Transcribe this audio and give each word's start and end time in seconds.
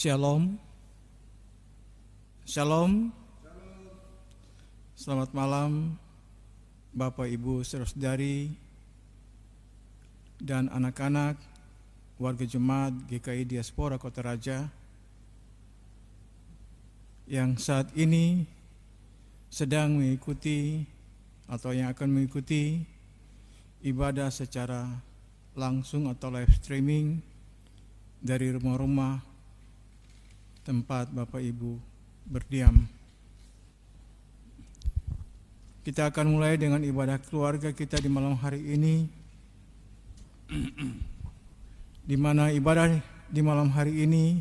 Shalom. 0.00 0.56
Shalom. 2.48 3.12
Selamat 4.96 5.28
malam 5.36 6.00
Bapak 6.96 7.28
Ibu 7.28 7.60
saudari 7.60 8.48
dan 10.40 10.72
anak-anak 10.72 11.36
warga 12.16 12.48
jemaat 12.48 12.96
GKI 13.12 13.44
Diaspora 13.44 14.00
Kota 14.00 14.24
Raja 14.24 14.72
yang 17.28 17.60
saat 17.60 17.92
ini 17.92 18.48
sedang 19.52 20.00
mengikuti 20.00 20.80
atau 21.44 21.76
yang 21.76 21.92
akan 21.92 22.08
mengikuti 22.08 22.88
ibadah 23.84 24.32
secara 24.32 24.96
langsung 25.52 26.08
atau 26.08 26.32
live 26.32 26.56
streaming 26.56 27.20
dari 28.24 28.48
rumah-rumah 28.48 29.29
tempat 30.70 31.10
Bapak 31.10 31.42
Ibu 31.42 31.82
berdiam. 32.30 32.86
Kita 35.82 36.06
akan 36.06 36.38
mulai 36.38 36.54
dengan 36.54 36.78
ibadah 36.78 37.18
keluarga 37.18 37.74
kita 37.74 37.98
di 37.98 38.06
malam 38.06 38.38
hari 38.38 38.62
ini, 38.78 39.10
di 42.10 42.14
mana 42.14 42.54
ibadah 42.54 43.02
di 43.26 43.42
malam 43.42 43.66
hari 43.74 44.06
ini 44.06 44.38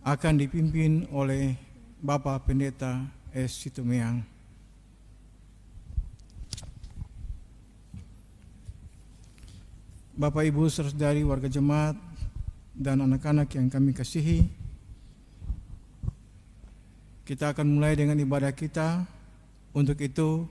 akan 0.00 0.40
dipimpin 0.40 1.04
oleh 1.12 1.52
Bapak 2.00 2.48
Pendeta 2.48 3.04
S. 3.36 3.60
Situmeang. 3.60 4.24
Bapak 10.16 10.48
Ibu 10.48 10.72
saudari 10.72 11.20
warga 11.28 11.52
jemaat 11.52 11.96
dan 12.72 13.04
anak-anak 13.04 13.52
yang 13.52 13.68
kami 13.68 13.92
kasihi, 13.92 14.61
kita 17.22 17.54
akan 17.54 17.78
mulai 17.78 17.94
dengan 17.94 18.18
ibadah 18.18 18.50
kita. 18.50 19.06
Untuk 19.72 19.98
itu, 20.02 20.44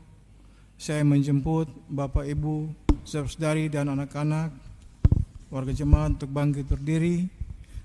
saya 0.79 1.05
menjemput 1.05 1.69
Bapak 1.91 2.25
Ibu, 2.25 2.71
saudari 3.05 3.69
dan 3.69 3.91
anak-anak 3.91 4.49
warga 5.51 5.75
jemaat 5.75 6.15
untuk 6.15 6.31
bangkit 6.31 6.63
berdiri 6.63 7.27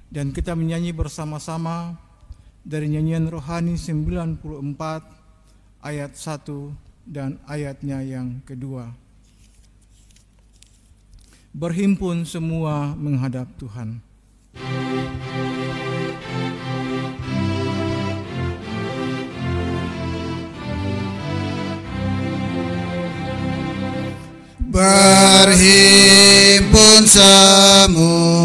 dan 0.07 0.31
kita 0.31 0.55
menyanyi 0.55 0.95
bersama-sama 0.95 1.99
dari 2.63 2.87
nyanyian 2.87 3.27
rohani 3.27 3.75
94 3.75 4.39
ayat 5.83 6.13
1 6.15 7.11
dan 7.11 7.43
ayatnya 7.47 8.03
yang 8.07 8.39
kedua. 8.47 8.95
Berhimpun 11.51 12.23
semua 12.23 12.95
menghadap 12.95 13.51
Tuhan. 13.59 13.99
Berhimpun 24.77 25.57
semua 27.09 28.36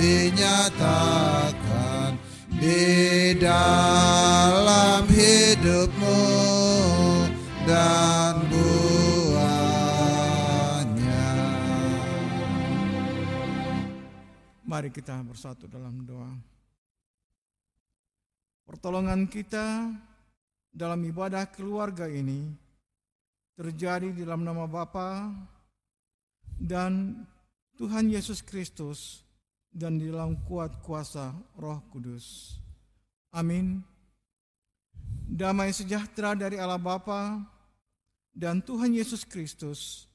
dinyatakan 0.00 1.60
di 2.56 3.36
dalam 3.36 5.04
hidupmu 5.04 6.24
dan 7.68 8.48
buahnya. 8.48 9.44
Mari 14.64 14.88
kita 14.88 15.20
bersatu 15.20 15.68
dalam 15.68 16.00
doa. 16.08 16.32
Pertolongan 18.64 19.28
kita 19.28 19.92
dalam 20.72 21.04
ibadah 21.04 21.44
keluarga 21.52 22.08
ini 22.08 22.48
terjadi 23.52 24.16
di 24.16 24.24
dalam 24.24 24.48
nama 24.48 24.64
Bapa 24.64 25.28
dan 26.56 27.20
Tuhan 27.76 28.08
Yesus 28.08 28.40
Kristus 28.40 29.28
dan 29.70 30.02
di 30.02 30.10
dalam 30.10 30.34
kuat 30.46 30.82
kuasa 30.82 31.30
Roh 31.54 31.78
Kudus. 31.94 32.58
Amin. 33.30 33.86
Damai 35.30 35.70
sejahtera 35.70 36.34
dari 36.34 36.58
Allah 36.58 36.82
Bapa 36.82 37.38
dan 38.34 38.58
Tuhan 38.58 38.90
Yesus 38.90 39.22
Kristus 39.22 40.10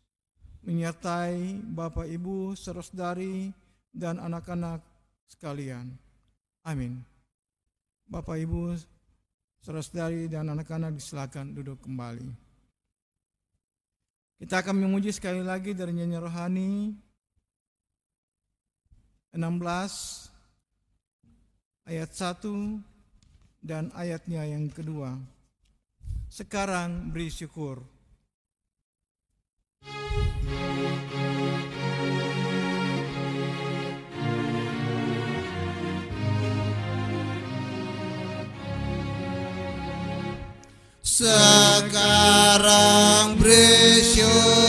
menyertai 0.68 1.64
Bapak 1.72 2.04
Ibu, 2.04 2.58
saudari 2.60 3.54
dan 3.96 4.20
anak-anak 4.20 4.84
sekalian. 5.32 5.96
Amin. 6.68 7.00
Bapak 8.10 8.36
Ibu, 8.36 8.76
saudari 9.64 10.28
dan 10.28 10.52
anak-anak 10.52 11.00
disilakan 11.00 11.56
duduk 11.56 11.80
kembali. 11.86 12.28
Kita 14.36 14.60
akan 14.60 14.84
memuji 14.84 15.16
sekali 15.16 15.40
lagi 15.40 15.72
dari 15.72 15.96
nyanyi 15.96 16.18
rohani 16.20 16.70
16 19.36 20.32
ayat 21.92 22.10
1 22.10 22.80
dan 23.60 23.92
ayatnya 23.92 24.48
yang 24.48 24.72
kedua. 24.72 25.20
Sekarang 26.32 27.12
beri 27.12 27.28
syukur. 27.28 27.84
Sekarang 41.16 42.20
bersyukur 43.40 44.65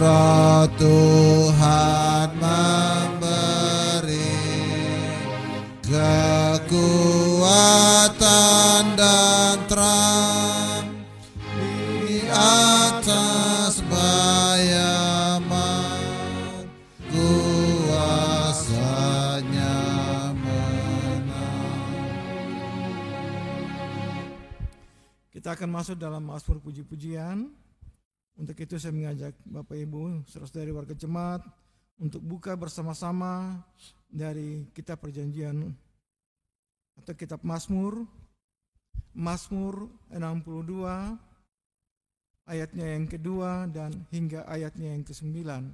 Roh 0.00 0.64
Tuhan 0.80 2.32
memberi 2.40 4.32
kekuatan 5.84 7.36
dan 8.96 9.60
terang 9.68 10.88
di 12.08 12.24
atas 12.32 13.84
kuasanya 13.84 14.16
menang 15.44 16.64
Kita 25.28 25.52
akan 25.52 25.68
masuk 25.68 26.00
dalam 26.00 26.24
Mazmur 26.24 26.56
puji-pujian. 26.64 27.59
Untuk 28.40 28.56
itu 28.56 28.80
saya 28.80 28.96
mengajak 28.96 29.36
Bapak 29.44 29.76
Ibu, 29.76 30.24
saudara-saudari 30.24 30.72
warga 30.72 30.96
jemaat 30.96 31.44
untuk 32.00 32.24
buka 32.24 32.56
bersama-sama 32.56 33.60
dari 34.08 34.64
kitab 34.72 35.04
perjanjian 35.04 35.76
atau 36.96 37.12
kitab 37.12 37.44
Mazmur 37.44 38.00
Mazmur 39.12 39.92
62 40.08 40.56
ayatnya 42.48 42.86
yang 42.96 43.04
kedua 43.04 43.68
dan 43.68 43.92
hingga 44.08 44.48
ayatnya 44.48 44.96
yang 44.96 45.04
kesembilan. 45.04 45.68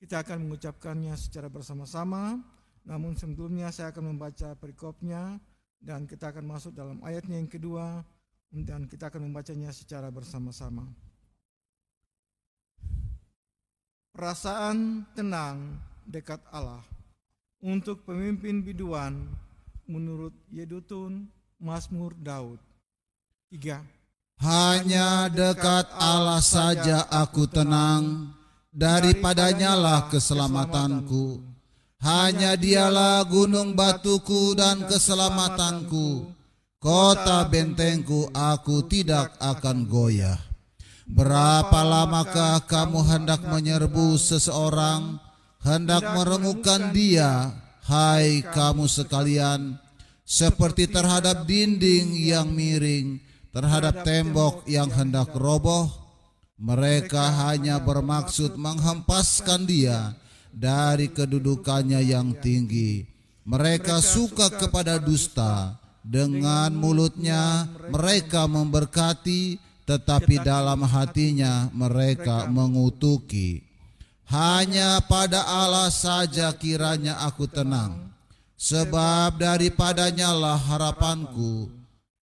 Kita 0.00 0.24
akan 0.24 0.48
mengucapkannya 0.48 1.12
secara 1.20 1.52
bersama-sama, 1.52 2.40
namun 2.88 3.12
sebelumnya 3.12 3.68
saya 3.68 3.92
akan 3.92 4.16
membaca 4.16 4.56
perikopnya 4.56 5.36
dan 5.76 6.08
kita 6.08 6.32
akan 6.32 6.48
masuk 6.48 6.72
dalam 6.72 6.96
ayatnya 7.04 7.36
yang 7.36 7.50
kedua 7.52 8.00
dan 8.48 8.88
kita 8.88 9.12
akan 9.12 9.28
membacanya 9.28 9.68
secara 9.68 10.08
bersama-sama. 10.08 10.88
Perasaan 14.20 15.08
tenang 15.16 15.80
dekat 16.04 16.44
Allah 16.52 16.84
untuk 17.64 18.04
pemimpin 18.04 18.60
biduan 18.60 19.16
menurut 19.88 20.36
Yedutun 20.52 21.24
Mazmur 21.56 22.12
Daud. 22.20 22.60
Tiga. 23.48 23.80
Hanya 24.36 25.32
dekat 25.32 25.88
Allah 25.96 26.44
saja 26.44 27.08
aku 27.08 27.48
tenang, 27.48 28.36
daripadanya 28.68 29.72
lah 29.72 30.12
keselamatanku. 30.12 31.40
Hanya 32.04 32.60
dialah 32.60 33.24
gunung 33.24 33.72
batuku 33.72 34.52
dan 34.52 34.84
keselamatanku. 34.84 36.28
Kota 36.76 37.48
bentengku 37.48 38.28
aku 38.36 38.84
tidak 38.84 39.32
akan 39.40 39.88
goyah. 39.88 40.49
Berapa 41.10 41.82
lamakah 41.82 42.62
kamu 42.70 43.02
hendak 43.02 43.42
menyerbu 43.42 44.14
seseorang, 44.14 45.18
hendak 45.58 46.06
meremukkan 46.14 46.94
dia, 46.94 47.50
hai 47.90 48.46
kamu 48.46 48.86
sekalian, 48.86 49.74
seperti 50.22 50.86
terhadap 50.86 51.50
dinding 51.50 52.14
yang 52.14 52.54
miring, 52.54 53.18
terhadap 53.50 54.06
tembok 54.06 54.62
yang 54.70 54.86
hendak 54.94 55.34
roboh. 55.34 55.90
Mereka 56.60 57.50
hanya 57.50 57.82
bermaksud 57.82 58.54
menghempaskan 58.54 59.66
dia 59.66 60.14
dari 60.54 61.10
kedudukannya 61.10 62.06
yang 62.06 62.38
tinggi. 62.38 63.02
Mereka 63.48 63.98
suka 63.98 64.46
kepada 64.52 65.02
dusta. 65.02 65.74
Dengan 66.00 66.72
mulutnya 66.72 67.68
mereka 67.92 68.48
memberkati, 68.48 69.69
tetapi 69.88 70.42
dalam 70.42 70.82
hatinya 70.84 71.68
mereka 71.72 72.48
mengutuki. 72.48 73.64
Hanya 74.30 75.02
pada 75.10 75.42
Allah 75.42 75.90
saja 75.90 76.54
kiranya 76.54 77.18
aku 77.26 77.50
tenang, 77.50 78.14
sebab 78.54 79.40
daripadanya 79.40 80.30
lah 80.30 80.58
harapanku. 80.58 81.66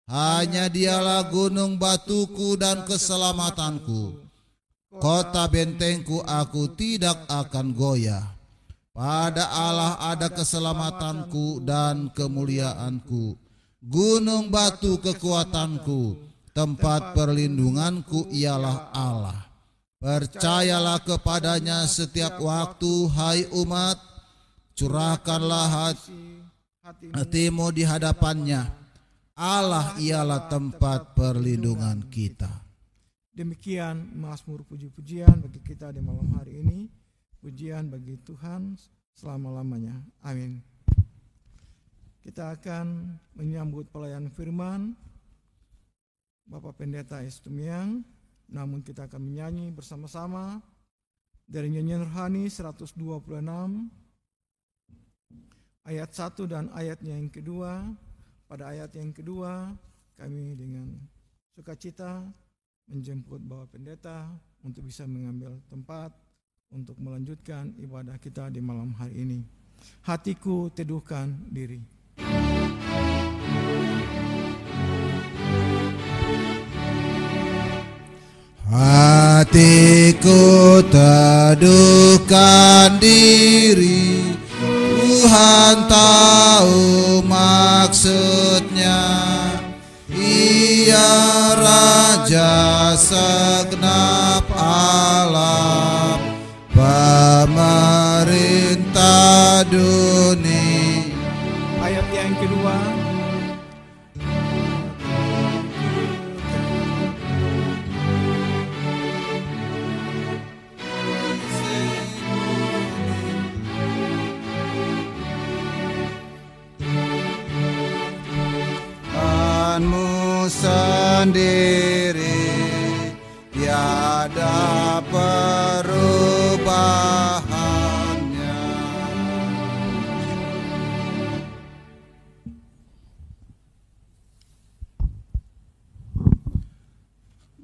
Hanya 0.06 0.70
dialah 0.70 1.26
gunung 1.34 1.82
batuku 1.82 2.54
dan 2.62 2.86
keselamatanku. 2.86 4.22
Kota 5.02 5.50
bentengku 5.50 6.22
aku 6.22 6.70
tidak 6.78 7.26
akan 7.26 7.74
goyah. 7.74 8.38
Pada 8.96 9.50
Allah 9.52 9.98
ada 10.00 10.32
keselamatanku 10.32 11.60
dan 11.66 12.14
kemuliaanku. 12.14 13.36
Gunung 13.82 14.48
batu 14.54 15.02
kekuatanku, 15.02 16.16
tempat 16.56 17.12
perlindunganku 17.12 18.32
ialah 18.32 18.96
Allah. 18.96 19.44
Percayalah 20.00 21.04
kepadanya 21.04 21.84
setiap 21.84 22.40
waktu, 22.40 23.12
hai 23.12 23.44
umat. 23.52 24.00
Curahkanlah 24.76 25.68
hati, 25.72 26.44
hatimu 27.16 27.72
di 27.76 27.84
hadapannya. 27.84 28.68
Allah 29.36 29.96
ialah 30.00 30.48
tempat 30.48 31.16
perlindungan 31.16 32.08
kita. 32.08 32.52
Demikian 33.36 34.16
Mazmur 34.16 34.64
puji-pujian 34.64 35.44
bagi 35.44 35.60
kita 35.60 35.92
di 35.92 36.00
malam 36.00 36.28
hari 36.40 36.64
ini. 36.64 36.88
Pujian 37.40 37.92
bagi 37.92 38.16
Tuhan 38.24 38.80
selama-lamanya. 39.16 39.96
Amin. 40.24 40.60
Kita 42.24 42.56
akan 42.56 43.16
menyambut 43.36 43.92
pelayan 43.92 44.28
firman 44.32 44.96
Bapak 46.46 46.78
Pendeta 46.78 47.22
Istumiang. 47.26 48.06
Namun 48.46 48.86
kita 48.86 49.10
akan 49.10 49.22
menyanyi 49.26 49.74
bersama-sama 49.74 50.62
dari 51.46 51.74
nyanyian 51.74 52.06
rohani 52.06 52.46
126 52.46 52.98
ayat 55.86 56.10
1 56.10 56.46
dan 56.46 56.70
ayatnya 56.74 57.18
yang 57.18 57.30
kedua. 57.34 57.86
Pada 58.46 58.70
ayat 58.70 58.94
yang 58.94 59.10
kedua 59.10 59.74
kami 60.18 60.54
dengan 60.54 60.94
sukacita 61.58 62.22
menjemput 62.86 63.42
Bapak 63.42 63.74
Pendeta 63.74 64.30
untuk 64.62 64.86
bisa 64.86 65.10
mengambil 65.10 65.58
tempat 65.66 66.14
untuk 66.70 66.98
melanjutkan 67.02 67.74
ibadah 67.82 68.22
kita 68.22 68.54
di 68.54 68.62
malam 68.62 68.94
hari 68.94 69.26
ini. 69.26 69.40
Hatiku 70.06 70.70
teduhkan 70.70 71.34
diri. 71.50 71.82
Hatiku 79.56 80.84
teduhkan 80.92 83.00
diri 83.00 84.36
Tuhan 84.52 85.88
tahu 85.88 87.24
maksudnya. 87.24 89.00
Ia 90.12 91.56
Raja 91.56 93.00
segenap 93.00 94.44
alam 94.60 96.20
Pemerintah 96.76 97.56
dunia 99.72 100.25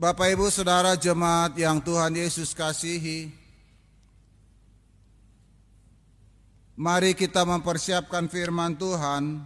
Bapak 0.01 0.33
Ibu 0.33 0.49
Saudara 0.49 0.97
jemaat 0.97 1.53
yang 1.61 1.77
Tuhan 1.77 2.17
Yesus 2.17 2.57
kasihi 2.57 3.29
Mari 6.73 7.13
kita 7.13 7.45
mempersiapkan 7.45 8.25
firman 8.25 8.73
Tuhan 8.81 9.45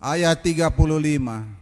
ayat 0.00 0.40
35. 0.40 1.60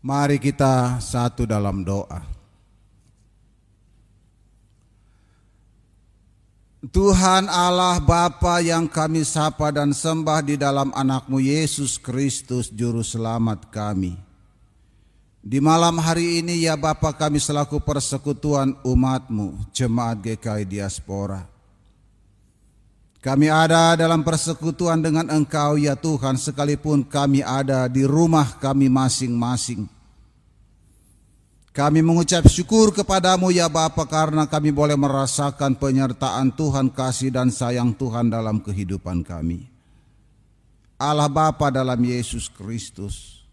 Mari 0.00 0.40
kita 0.40 0.96
satu 0.98 1.44
dalam 1.44 1.84
doa. 1.84 2.29
Tuhan 6.80 7.44
Allah 7.52 8.00
Bapa 8.00 8.56
yang 8.64 8.88
kami 8.88 9.20
sapa 9.20 9.68
dan 9.68 9.92
sembah 9.92 10.40
di 10.40 10.56
dalam 10.56 10.88
anakmu 10.96 11.36
Yesus 11.36 12.00
Kristus 12.00 12.72
Juru 12.72 13.04
Selamat 13.04 13.68
kami. 13.68 14.16
Di 15.44 15.60
malam 15.60 16.00
hari 16.00 16.40
ini 16.40 16.64
ya 16.64 16.80
Bapa 16.80 17.12
kami 17.12 17.36
selaku 17.36 17.84
persekutuan 17.84 18.80
umatmu, 18.80 19.60
Jemaat 19.76 20.24
GKI 20.24 20.64
Diaspora. 20.64 21.44
Kami 23.20 23.52
ada 23.52 23.92
dalam 24.00 24.24
persekutuan 24.24 25.04
dengan 25.04 25.28
Engkau 25.28 25.76
ya 25.76 25.92
Tuhan 25.92 26.40
sekalipun 26.40 27.04
kami 27.04 27.44
ada 27.44 27.92
di 27.92 28.08
rumah 28.08 28.56
kami 28.56 28.88
masing-masing. 28.88 29.84
Kami 31.70 32.02
mengucap 32.02 32.50
syukur 32.50 32.90
kepadamu 32.90 33.54
ya 33.54 33.70
Bapa 33.70 34.02
karena 34.02 34.42
kami 34.42 34.74
boleh 34.74 34.98
merasakan 34.98 35.78
penyertaan 35.78 36.50
Tuhan 36.50 36.90
kasih 36.90 37.30
dan 37.30 37.54
sayang 37.54 37.94
Tuhan 37.94 38.26
dalam 38.26 38.58
kehidupan 38.58 39.22
kami. 39.22 39.70
Allah 40.98 41.30
Bapa 41.30 41.70
dalam 41.70 41.96
Yesus 42.02 42.50
Kristus. 42.50 43.46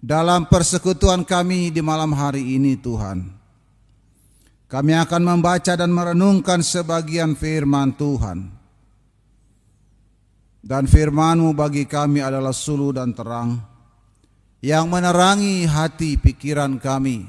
Dalam 0.00 0.48
persekutuan 0.48 1.26
kami 1.26 1.68
di 1.68 1.82
malam 1.84 2.14
hari 2.16 2.56
ini 2.56 2.78
Tuhan. 2.78 3.26
Kami 4.70 4.92
akan 4.96 5.22
membaca 5.26 5.74
dan 5.74 5.90
merenungkan 5.90 6.62
sebagian 6.62 7.34
firman 7.34 7.90
Tuhan. 7.98 8.48
Dan 10.62 10.86
firmanmu 10.86 11.52
bagi 11.58 11.84
kami 11.90 12.22
adalah 12.22 12.54
sulu 12.54 12.94
dan 12.94 13.12
terang, 13.12 13.60
yang 14.60 14.92
menerangi 14.92 15.64
hati 15.64 16.20
pikiran 16.20 16.76
kami, 16.76 17.24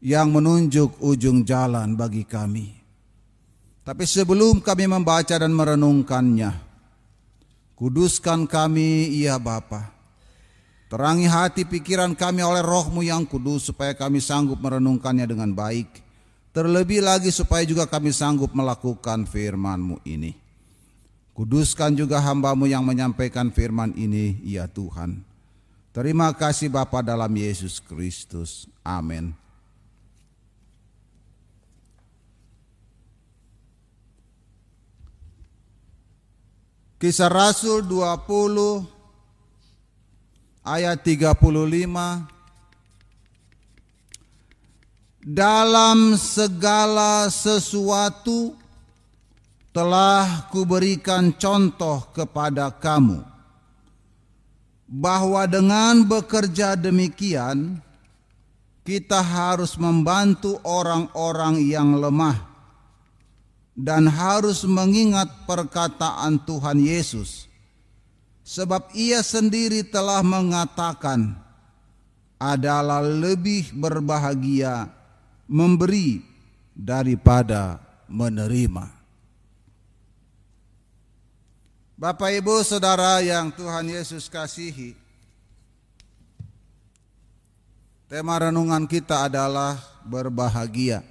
yang 0.00 0.32
menunjuk 0.32 0.96
ujung 1.04 1.44
jalan 1.44 1.92
bagi 1.92 2.24
kami. 2.24 2.72
Tapi 3.84 4.04
sebelum 4.08 4.64
kami 4.64 4.88
membaca 4.88 5.36
dan 5.36 5.52
merenungkannya, 5.52 6.50
kuduskan 7.76 8.48
kami, 8.48 9.12
ya 9.20 9.36
Bapa. 9.36 9.92
Terangi 10.88 11.24
hati 11.24 11.64
pikiran 11.64 12.12
kami 12.12 12.44
oleh 12.44 12.60
rohmu 12.60 13.00
yang 13.00 13.24
kudus 13.24 13.72
supaya 13.72 13.96
kami 13.96 14.20
sanggup 14.20 14.60
merenungkannya 14.60 15.24
dengan 15.24 15.56
baik. 15.56 15.88
Terlebih 16.52 17.00
lagi 17.00 17.32
supaya 17.32 17.64
juga 17.64 17.88
kami 17.88 18.12
sanggup 18.12 18.52
melakukan 18.52 19.24
firmanmu 19.24 20.04
ini. 20.04 20.36
Kuduskan 21.32 21.96
juga 21.96 22.20
hambamu 22.20 22.68
yang 22.68 22.84
menyampaikan 22.84 23.48
firman 23.48 23.96
ini, 23.96 24.36
ya 24.44 24.68
Tuhan. 24.68 25.31
Terima 25.92 26.32
kasih 26.32 26.72
Bapa 26.72 27.04
dalam 27.04 27.28
Yesus 27.28 27.76
Kristus. 27.76 28.64
Amin. 28.80 29.36
Kisah 36.96 37.28
Rasul 37.28 37.84
20 37.84 38.88
ayat 40.64 40.96
35 40.96 41.36
dalam 45.20 46.16
segala 46.16 47.28
sesuatu 47.28 48.56
telah 49.76 50.48
kuberikan 50.48 51.36
contoh 51.36 52.08
kepada 52.16 52.72
kamu 52.72 53.31
bahwa 54.92 55.48
dengan 55.48 56.04
bekerja 56.04 56.76
demikian 56.76 57.80
kita 58.84 59.24
harus 59.24 59.80
membantu 59.80 60.60
orang-orang 60.68 61.64
yang 61.64 61.96
lemah 61.96 62.36
dan 63.72 64.04
harus 64.04 64.68
mengingat 64.68 65.32
perkataan 65.48 66.36
Tuhan 66.44 66.76
Yesus 66.76 67.48
Sebab 68.42 68.90
ia 68.92 69.22
sendiri 69.22 69.86
telah 69.86 70.18
mengatakan 70.20 71.38
adalah 72.42 72.98
lebih 72.98 73.70
berbahagia 73.70 74.90
memberi 75.46 76.18
daripada 76.74 77.78
menerima. 78.10 79.01
Bapak 82.02 82.34
Ibu 82.34 82.66
Saudara 82.66 83.22
yang 83.22 83.54
Tuhan 83.54 83.86
Yesus 83.86 84.26
kasihi. 84.26 84.98
Tema 88.10 88.42
renungan 88.42 88.90
kita 88.90 89.30
adalah 89.30 89.78
berbahagia. 90.02 91.06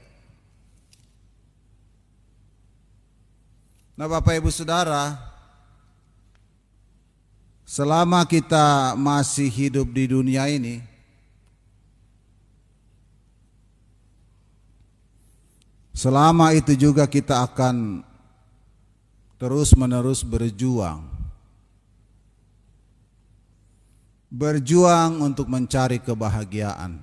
Nah 3.95 4.03
Bapak 4.11 4.43
Ibu 4.43 4.51
Saudara, 4.51 5.15
Selama 7.63 8.27
kita 8.27 8.99
masih 8.99 9.47
hidup 9.47 9.95
di 9.95 10.11
dunia 10.11 10.43
ini, 10.51 10.83
selama 15.95 16.51
itu 16.51 16.75
juga 16.75 17.07
kita 17.07 17.47
akan 17.47 18.03
terus-menerus 19.41 20.21
berjuang. 20.21 21.01
Berjuang 24.29 25.25
untuk 25.25 25.49
mencari 25.49 25.97
kebahagiaan. 25.97 27.01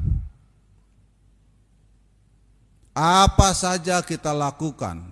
Apa 2.94 3.50
saja 3.58 3.98
kita 4.06 4.30
lakukan, 4.30 5.02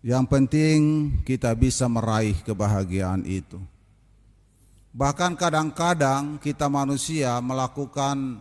yang 0.00 0.24
penting 0.24 1.12
kita 1.28 1.52
bisa 1.52 1.84
meraih 1.84 2.36
kebahagiaan 2.40 3.20
itu. 3.28 3.60
Bahkan 4.90 5.36
kadang-kadang 5.38 6.40
kita 6.40 6.66
manusia 6.66 7.38
melakukan 7.38 8.40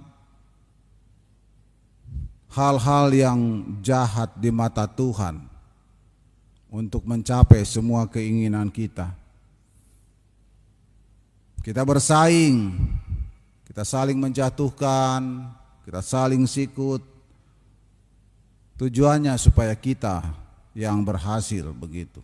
hal-hal 2.50 3.08
yang 3.14 3.40
jahat 3.86 4.34
di 4.42 4.50
mata 4.50 4.90
Tuhan 4.90 5.49
untuk 6.70 7.06
mencapai 7.06 7.66
semua 7.66 8.06
keinginan 8.06 8.70
kita. 8.70 9.10
Kita 11.60 11.84
bersaing, 11.84 12.78
kita 13.68 13.84
saling 13.84 14.18
menjatuhkan, 14.18 15.50
kita 15.84 16.02
saling 16.02 16.46
sikut. 16.48 17.04
Tujuannya 18.80 19.36
supaya 19.36 19.76
kita 19.76 20.24
yang 20.72 21.04
berhasil 21.04 21.68
begitu. 21.76 22.24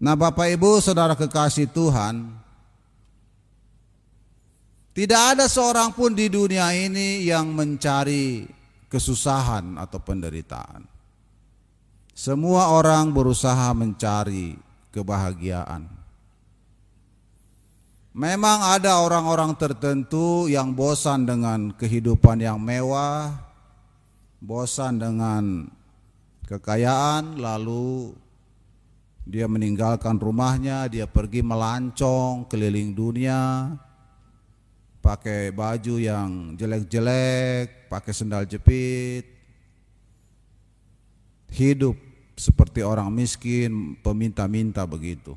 Nah, 0.00 0.16
Bapak 0.16 0.48
Ibu, 0.48 0.80
Saudara 0.80 1.12
kekasih 1.12 1.68
Tuhan, 1.68 2.32
tidak 4.96 5.36
ada 5.36 5.46
seorang 5.46 5.92
pun 5.92 6.16
di 6.16 6.32
dunia 6.32 6.72
ini 6.72 7.28
yang 7.28 7.52
mencari 7.52 8.48
kesusahan 8.88 9.76
atau 9.76 10.00
penderitaan. 10.00 10.97
Semua 12.18 12.74
orang 12.74 13.14
berusaha 13.14 13.70
mencari 13.78 14.58
kebahagiaan. 14.90 15.86
Memang 18.10 18.74
ada 18.74 18.98
orang-orang 19.06 19.54
tertentu 19.54 20.50
yang 20.50 20.74
bosan 20.74 21.22
dengan 21.22 21.70
kehidupan 21.78 22.42
yang 22.42 22.58
mewah, 22.58 23.38
bosan 24.42 24.98
dengan 24.98 25.70
kekayaan 26.50 27.38
lalu 27.38 28.10
dia 29.22 29.46
meninggalkan 29.46 30.18
rumahnya, 30.18 30.90
dia 30.90 31.06
pergi 31.06 31.38
melancong 31.46 32.50
keliling 32.50 32.98
dunia, 32.98 33.70
pakai 34.98 35.54
baju 35.54 36.02
yang 36.02 36.58
jelek-jelek, 36.58 37.86
pakai 37.86 38.10
sendal 38.10 38.42
jepit, 38.42 39.22
hidup 41.54 42.07
seperti 42.38 42.86
orang 42.86 43.10
miskin, 43.10 43.98
peminta-minta 43.98 44.86
begitu. 44.86 45.34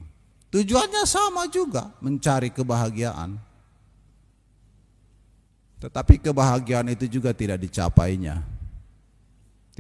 Tujuannya 0.54 1.04
sama 1.10 1.50
juga, 1.50 1.90
mencari 1.98 2.54
kebahagiaan. 2.54 3.36
Tetapi 5.82 6.22
kebahagiaan 6.22 6.94
itu 6.94 7.10
juga 7.10 7.34
tidak 7.34 7.66
dicapainya 7.66 8.46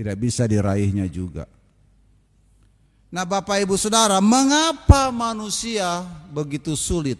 tidak 0.01 0.15
bisa 0.17 0.47
diraihnya 0.47 1.05
juga. 1.05 1.45
Nah, 3.11 3.27
Bapak 3.27 3.59
Ibu 3.67 3.75
Saudara, 3.75 4.23
mengapa 4.23 5.11
manusia 5.11 6.01
begitu 6.31 6.79
sulit 6.79 7.19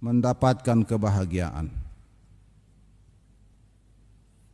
mendapatkan 0.00 0.80
kebahagiaan? 0.82 1.68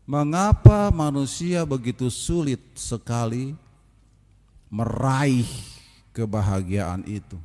Mengapa 0.09 0.89
manusia 0.89 1.69
begitu 1.69 2.09
sulit 2.09 2.65
sekali 2.73 3.53
meraih 4.73 5.45
kebahagiaan 6.17 7.05
itu? 7.05 7.37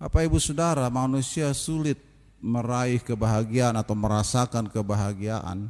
Bapak 0.00 0.24
Ibu 0.24 0.40
Saudara, 0.40 0.88
manusia 0.88 1.52
sulit 1.52 2.00
meraih 2.40 3.04
kebahagiaan 3.04 3.76
atau 3.76 3.92
merasakan 3.92 4.72
kebahagiaan 4.72 5.68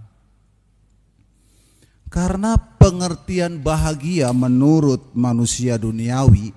karena 2.06 2.54
pengertian 2.54 3.58
bahagia 3.58 4.30
menurut 4.30 5.02
manusia 5.18 5.74
duniawi 5.74 6.54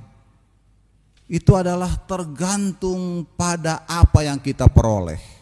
itu 1.26 1.52
adalah 1.58 1.98
tergantung 2.06 3.26
pada 3.34 3.82
apa 3.90 4.22
yang 4.22 4.38
kita 4.38 4.70
peroleh. 4.70 5.33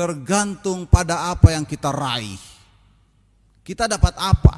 Tergantung 0.00 0.88
pada 0.88 1.28
apa 1.28 1.52
yang 1.52 1.68
kita 1.68 1.92
raih. 1.92 2.40
Kita 3.60 3.84
dapat 3.84 4.16
apa? 4.16 4.56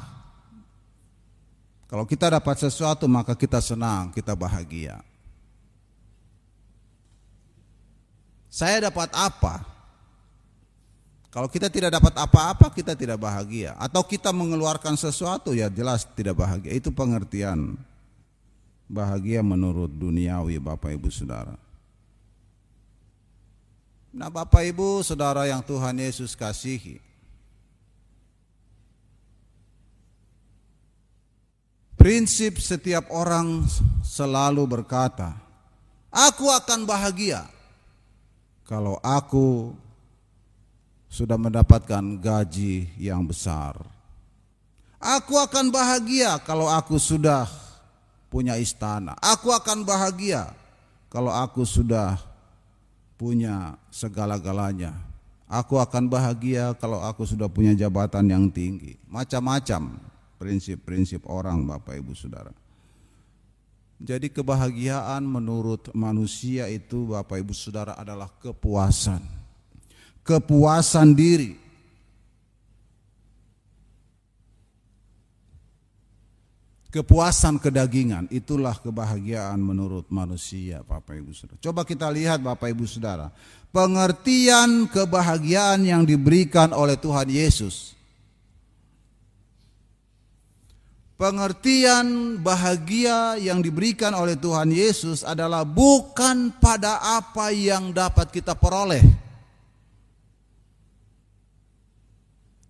Kalau 1.91 2.07
kita 2.07 2.31
dapat 2.31 2.55
sesuatu 2.63 3.11
maka 3.11 3.35
kita 3.35 3.59
senang, 3.59 4.07
kita 4.15 4.39
bahagia. 4.39 5.03
Saya 8.47 8.87
dapat 8.87 9.11
apa? 9.11 9.67
Kalau 11.27 11.51
kita 11.51 11.67
tidak 11.67 11.97
dapat 11.97 12.13
apa-apa, 12.15 12.71
kita 12.71 12.95
tidak 12.95 13.19
bahagia. 13.19 13.75
Atau 13.81 14.05
kita 14.07 14.31
mengeluarkan 14.31 14.95
sesuatu, 14.95 15.51
ya 15.51 15.67
jelas 15.67 16.07
tidak 16.15 16.39
bahagia. 16.39 16.71
Itu 16.71 16.95
pengertian 16.95 17.75
bahagia 18.87 19.43
menurut 19.43 19.91
duniawi 19.91 20.55
Bapak 20.61 20.93
Ibu 20.95 21.09
Saudara. 21.11 21.62
Nah 24.13 24.29
Bapak 24.29 24.61
Ibu 24.61 25.01
Saudara 25.01 25.49
yang 25.49 25.65
Tuhan 25.65 25.97
Yesus 25.97 26.37
kasihi. 26.37 27.01
Prinsip 31.97 32.61
setiap 32.61 33.09
orang 33.09 33.65
selalu 34.05 34.69
berkata, 34.69 35.33
Aku 36.13 36.45
akan 36.45 36.85
bahagia 36.85 37.49
kalau 38.69 39.01
aku 39.01 39.73
sudah 41.09 41.39
mendapatkan 41.41 42.05
gaji 42.21 42.93
yang 43.01 43.25
besar. 43.25 43.81
Aku 45.01 45.41
akan 45.41 45.73
bahagia 45.73 46.37
kalau 46.45 46.69
aku 46.69 47.01
sudah 47.01 47.49
punya 48.29 48.61
istana. 48.61 49.17
Aku 49.25 49.49
akan 49.49 49.81
bahagia 49.81 50.53
kalau 51.09 51.33
aku 51.33 51.65
sudah 51.65 52.32
punya 53.23 53.79
segala-galanya. 53.87 54.91
Aku 55.47 55.79
akan 55.79 56.11
bahagia 56.11 56.75
kalau 56.75 56.99
aku 56.99 57.23
sudah 57.23 57.47
punya 57.47 57.71
jabatan 57.71 58.27
yang 58.27 58.51
tinggi. 58.51 58.99
Macam-macam 59.07 59.95
prinsip-prinsip 60.35 61.23
orang 61.31 61.63
Bapak 61.63 61.95
Ibu 62.03 62.11
Saudara. 62.11 62.51
Jadi 64.03 64.27
kebahagiaan 64.27 65.23
menurut 65.23 65.87
manusia 65.95 66.67
itu 66.67 67.15
Bapak 67.15 67.39
Ibu 67.39 67.55
Saudara 67.55 67.95
adalah 67.95 68.27
kepuasan 68.43 69.43
kepuasan 70.23 71.13
diri. 71.13 71.62
Kepuasan 76.93 77.57
kedagingan 77.57 78.29
itulah 78.29 78.77
kebahagiaan 78.77 79.57
menurut 79.57 80.05
manusia 80.13 80.85
Bapak 80.85 81.17
Ibu 81.17 81.33
Saudara. 81.33 81.57
Coba 81.57 81.81
kita 81.89 82.05
lihat 82.13 82.37
Bapak 82.37 82.69
Ibu 82.69 82.85
Saudara. 82.85 83.33
Pengertian 83.73 84.85
kebahagiaan 84.85 85.89
yang 85.89 86.05
diberikan 86.05 86.69
oleh 86.69 86.93
Tuhan 86.93 87.33
Yesus. 87.33 87.97
Pengertian 91.17 92.37
bahagia 92.37 93.41
yang 93.41 93.65
diberikan 93.65 94.13
oleh 94.13 94.37
Tuhan 94.37 94.69
Yesus 94.69 95.25
adalah 95.25 95.65
bukan 95.65 96.53
pada 96.61 97.01
apa 97.01 97.49
yang 97.49 97.89
dapat 97.89 98.29
kita 98.29 98.53
peroleh 98.53 99.01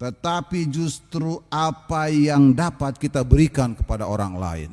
tetapi 0.04 0.68
justru 0.68 1.40
apa 1.48 2.12
yang 2.12 2.52
dapat 2.52 3.00
kita 3.00 3.24
berikan 3.24 3.72
kepada 3.72 4.04
orang 4.04 4.36
lain. 4.36 4.72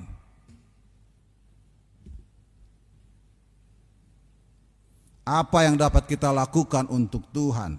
Apa 5.23 5.71
yang 5.71 5.79
dapat 5.79 6.11
kita 6.11 6.35
lakukan 6.35 6.90
untuk 6.90 7.23
Tuhan. 7.31 7.79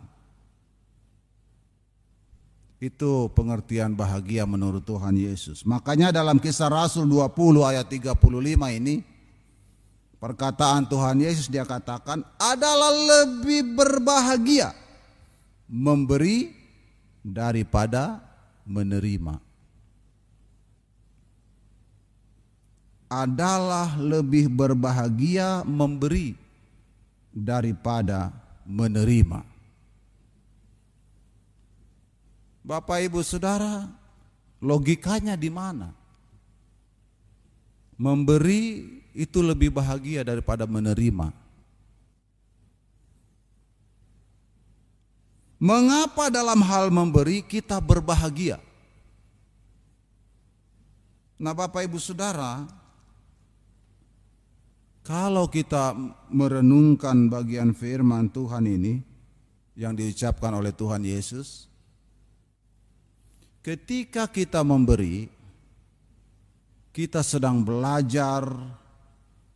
Itu 2.79 3.27
pengertian 3.35 3.99
bahagia 3.99 4.47
menurut 4.47 4.87
Tuhan 4.87 5.19
Yesus. 5.19 5.67
Makanya 5.67 6.15
dalam 6.15 6.39
kisah 6.39 6.71
Rasul 6.71 7.03
20 7.03 7.67
ayat 7.67 7.83
35 7.83 8.15
ini 8.79 9.03
perkataan 10.23 10.87
Tuhan 10.87 11.19
Yesus 11.19 11.51
dia 11.51 11.67
katakan 11.67 12.23
adalah 12.39 12.95
lebih 12.95 13.75
berbahagia 13.75 14.71
memberi 15.67 16.60
daripada 17.21 18.21
menerima 18.65 19.37
adalah 23.11 23.99
lebih 23.99 24.47
berbahagia 24.47 25.67
memberi 25.67 26.31
daripada 27.27 28.31
menerima. 28.63 29.43
Bapak 32.63 33.03
Ibu 33.03 33.19
Saudara, 33.19 33.89
logikanya 34.63 35.35
di 35.35 35.51
mana? 35.51 35.91
Memberi 37.99 38.87
itu 39.11 39.43
lebih 39.43 39.75
bahagia 39.75 40.23
daripada 40.23 40.63
menerima. 40.63 41.40
Mengapa 45.61 46.33
dalam 46.33 46.57
hal 46.65 46.89
memberi 46.89 47.45
kita 47.45 47.77
berbahagia? 47.77 48.57
Nah, 51.37 51.53
Bapak 51.53 51.85
Ibu 51.85 52.01
Saudara, 52.01 52.65
kalau 55.05 55.45
kita 55.49 55.93
merenungkan 56.33 57.29
bagian 57.29 57.77
firman 57.77 58.33
Tuhan 58.33 58.65
ini 58.65 59.05
yang 59.77 59.93
diucapkan 59.93 60.49
oleh 60.53 60.73
Tuhan 60.73 61.05
Yesus, 61.05 61.69
ketika 63.61 64.29
kita 64.29 64.65
memberi, 64.65 65.29
kita 66.89 67.21
sedang 67.21 67.61
belajar 67.61 68.49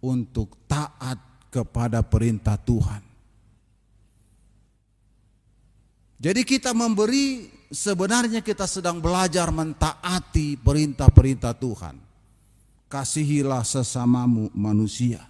untuk 0.01 0.69
taat 0.69 1.49
kepada 1.49 2.01
perintah 2.01 2.57
Tuhan. 2.61 3.04
Jadi 6.25 6.41
kita 6.41 6.73
memberi 6.73 7.45
sebenarnya 7.69 8.41
kita 8.41 8.65
sedang 8.65 8.97
belajar 8.97 9.53
mentaati 9.53 10.57
perintah-perintah 10.57 11.53
Tuhan. 11.53 12.01
Kasihilah 12.89 13.61
sesamamu 13.61 14.49
manusia. 14.57 15.21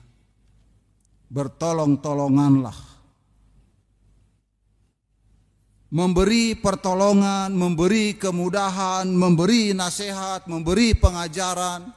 Bertolong-tolonganlah. 1.27 2.95
Memberi 5.91 6.55
pertolongan, 6.55 7.51
memberi 7.51 8.15
kemudahan, 8.15 9.03
memberi 9.11 9.75
nasihat, 9.75 10.47
memberi 10.47 10.95
pengajaran, 10.95 11.91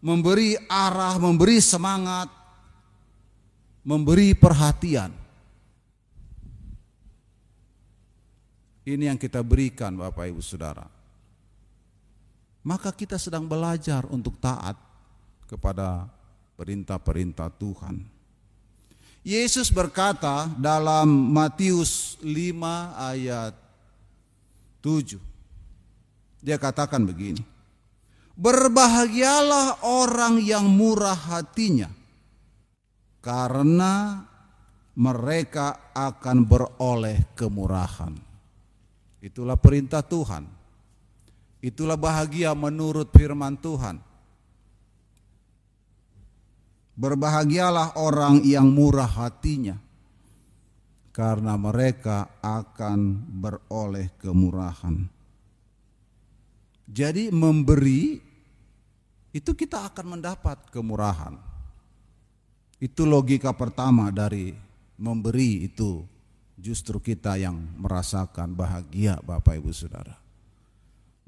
memberi 0.00 0.56
arah, 0.72 1.20
memberi 1.20 1.60
semangat, 1.60 2.32
memberi 3.84 4.32
perhatian 4.32 5.25
Ini 8.86 9.10
yang 9.10 9.18
kita 9.18 9.42
berikan 9.42 9.98
Bapak 9.98 10.30
Ibu 10.30 10.38
Saudara. 10.38 10.86
Maka 12.62 12.94
kita 12.94 13.18
sedang 13.18 13.50
belajar 13.50 14.06
untuk 14.06 14.38
taat 14.38 14.78
kepada 15.50 16.06
perintah-perintah 16.54 17.50
Tuhan. 17.58 17.98
Yesus 19.26 19.74
berkata 19.74 20.46
dalam 20.54 21.10
Matius 21.10 22.14
5 22.22 23.10
ayat 23.10 23.54
7. 24.78 25.18
Dia 26.46 26.54
katakan 26.62 27.02
begini. 27.02 27.42
Berbahagialah 28.38 29.82
orang 29.82 30.38
yang 30.38 30.70
murah 30.70 31.18
hatinya 31.18 31.90
karena 33.18 34.22
mereka 34.94 35.90
akan 35.90 36.46
beroleh 36.46 37.26
kemurahan. 37.34 38.25
Itulah 39.26 39.58
perintah 39.58 40.06
Tuhan. 40.06 40.46
Itulah 41.58 41.98
bahagia 41.98 42.54
menurut 42.54 43.10
firman 43.10 43.58
Tuhan. 43.58 43.98
Berbahagialah 46.94 47.98
orang 47.98 48.46
yang 48.46 48.70
murah 48.70 49.10
hatinya, 49.10 49.74
karena 51.10 51.58
mereka 51.58 52.38
akan 52.38 53.26
beroleh 53.42 54.14
kemurahan. 54.16 54.94
Jadi, 56.86 57.34
memberi 57.34 58.22
itu 59.34 59.50
kita 59.58 59.90
akan 59.90 60.16
mendapat 60.16 60.70
kemurahan. 60.70 61.34
Itu 62.78 63.02
logika 63.04 63.50
pertama 63.52 64.08
dari 64.14 64.54
memberi 64.96 65.66
itu 65.66 66.15
justru 66.56 66.98
kita 66.98 67.36
yang 67.36 67.54
merasakan 67.76 68.56
bahagia 68.56 69.20
Bapak 69.20 69.60
Ibu 69.60 69.70
Saudara. 69.70 70.16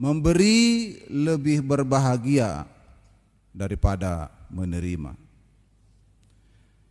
Memberi 0.00 0.96
lebih 1.12 1.60
berbahagia 1.62 2.64
daripada 3.52 4.32
menerima. 4.48 5.12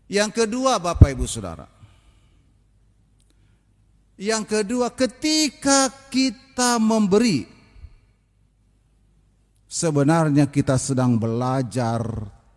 Yang 0.08 0.32
kedua 0.45 0.80
Bapak 0.80 1.12
Ibu 1.12 1.26
Saudara. 1.28 1.67
Yang 4.17 4.43
kedua 4.50 4.89
ketika 4.93 5.93
kita 6.10 6.82
memberi 6.82 7.45
sebenarnya 9.69 10.50
kita 10.50 10.80
sedang 10.80 11.19
belajar 11.21 12.02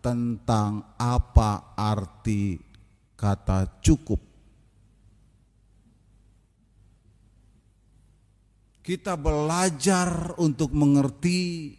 tentang 0.01 0.97
apa 0.97 1.75
arti 1.77 2.57
kata 3.13 3.83
cukup. 3.83 4.30
Kita 8.81 9.13
belajar 9.13 10.33
untuk 10.41 10.73
mengerti 10.73 11.69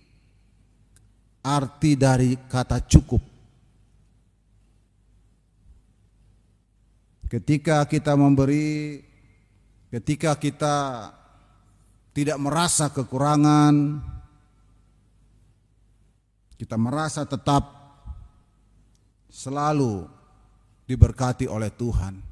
arti 1.42 1.98
dari 1.98 2.38
kata 2.38 2.78
cukup. 2.86 3.22
Ketika 7.26 7.82
kita 7.90 8.14
memberi, 8.14 9.02
ketika 9.90 10.38
kita 10.38 10.76
tidak 12.14 12.38
merasa 12.38 12.92
kekurangan, 12.92 13.98
kita 16.54 16.76
merasa 16.78 17.26
tetap 17.26 17.66
selalu 19.32 20.06
diberkati 20.86 21.50
oleh 21.50 21.72
Tuhan. 21.72 22.31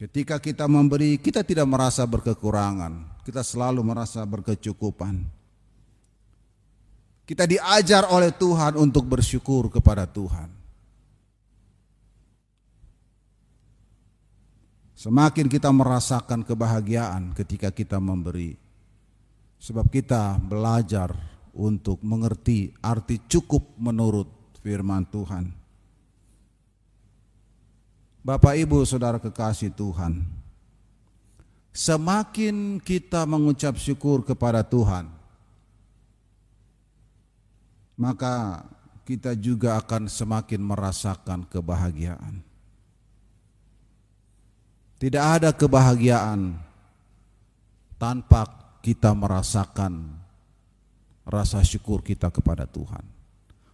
Ketika 0.00 0.40
kita 0.40 0.64
memberi, 0.64 1.20
kita 1.20 1.44
tidak 1.44 1.68
merasa 1.68 2.08
berkekurangan, 2.08 3.20
kita 3.20 3.44
selalu 3.44 3.84
merasa 3.84 4.24
berkecukupan. 4.24 5.28
Kita 7.28 7.44
diajar 7.44 8.08
oleh 8.08 8.32
Tuhan 8.32 8.80
untuk 8.80 9.04
bersyukur 9.04 9.68
kepada 9.68 10.08
Tuhan. 10.08 10.48
Semakin 14.96 15.52
kita 15.52 15.68
merasakan 15.68 16.48
kebahagiaan 16.48 17.36
ketika 17.36 17.68
kita 17.68 18.00
memberi, 18.00 18.56
sebab 19.60 19.84
kita 19.92 20.40
belajar 20.40 21.12
untuk 21.52 22.00
mengerti 22.00 22.72
arti 22.80 23.20
cukup 23.28 23.76
menurut 23.76 24.32
firman 24.64 25.04
Tuhan. 25.12 25.59
Bapak 28.20 28.52
Ibu 28.52 28.84
Saudara 28.84 29.16
kekasih 29.16 29.72
Tuhan, 29.72 30.20
semakin 31.72 32.76
kita 32.76 33.24
mengucap 33.24 33.80
syukur 33.80 34.20
kepada 34.20 34.60
Tuhan, 34.60 35.08
maka 37.96 38.64
kita 39.08 39.32
juga 39.32 39.80
akan 39.80 40.04
semakin 40.04 40.60
merasakan 40.60 41.48
kebahagiaan. 41.48 42.44
Tidak 45.00 45.24
ada 45.40 45.56
kebahagiaan 45.56 46.60
tanpa 47.96 48.44
kita 48.84 49.16
merasakan 49.16 50.12
rasa 51.24 51.64
syukur 51.64 52.04
kita 52.04 52.28
kepada 52.28 52.68
Tuhan. 52.68 53.19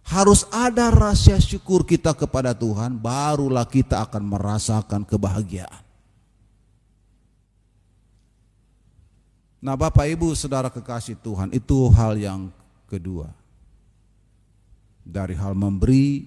Harus 0.07 0.47
ada 0.55 0.87
rasa 0.87 1.35
syukur 1.35 1.83
kita 1.83 2.15
kepada 2.15 2.55
Tuhan, 2.55 2.95
barulah 2.95 3.67
kita 3.67 4.07
akan 4.07 4.23
merasakan 4.23 5.03
kebahagiaan. 5.03 5.83
Nah, 9.59 9.75
Bapak 9.75 10.07
Ibu, 10.07 10.31
saudara 10.31 10.71
kekasih 10.71 11.19
Tuhan, 11.19 11.51
itu 11.51 11.91
hal 11.91 12.15
yang 12.15 12.47
kedua. 12.87 13.27
Dari 15.03 15.35
hal 15.35 15.51
memberi 15.51 16.23